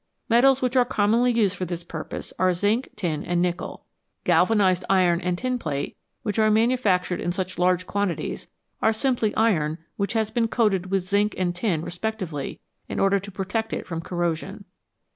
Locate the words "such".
7.31-7.59